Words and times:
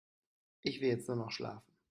Ich 0.63 0.81
will 0.81 0.87
jetzt 0.89 1.07
nur 1.09 1.17
noch 1.17 1.29
schlafen. 1.29 1.73